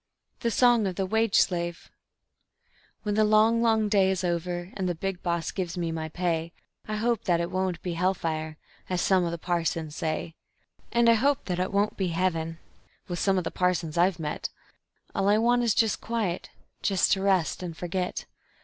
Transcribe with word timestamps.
The 0.39 0.49
Song 0.49 0.87
of 0.87 0.95
the 0.95 1.05
Wage 1.05 1.35
Slave 1.35 1.91
When 3.03 3.13
the 3.13 3.23
long, 3.23 3.61
long 3.61 3.87
day 3.87 4.09
is 4.09 4.23
over, 4.23 4.71
and 4.75 4.89
the 4.89 4.95
Big 4.95 5.21
Boss 5.21 5.51
gives 5.51 5.77
me 5.77 5.91
my 5.91 6.09
pay, 6.09 6.53
I 6.87 6.95
hope 6.95 7.25
that 7.25 7.39
it 7.39 7.51
won't 7.51 7.79
be 7.83 7.93
hell 7.93 8.15
fire, 8.15 8.57
as 8.89 8.99
some 8.99 9.25
of 9.25 9.29
the 9.29 9.37
parsons 9.37 9.95
say. 9.95 10.33
And 10.91 11.07
I 11.07 11.13
hope 11.13 11.45
that 11.45 11.59
it 11.59 11.71
won't 11.71 11.97
be 11.97 12.07
heaven, 12.07 12.57
with 13.07 13.19
some 13.19 13.37
of 13.37 13.43
the 13.43 13.51
parsons 13.51 13.95
I've 13.95 14.17
met 14.17 14.49
All 15.13 15.29
I 15.29 15.37
want 15.37 15.61
is 15.61 15.75
just 15.75 16.01
quiet, 16.01 16.49
just 16.81 17.11
to 17.11 17.21
rest 17.21 17.61
and 17.61 17.77
forget. 17.77 18.25